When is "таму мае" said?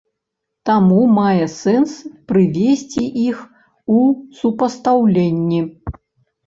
0.69-1.45